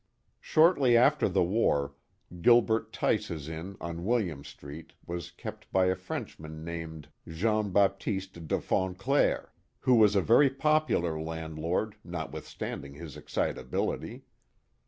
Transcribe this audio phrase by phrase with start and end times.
[0.39, 1.93] Shortly after the war,
[2.41, 8.47] Gilbert Tice's Inn on Wil liam Street was kept by a Frenchman named Jean Baptiste
[8.47, 9.51] de Fonclaire,
[9.81, 14.23] who was a very popular landlord, notwithstanding his excitability.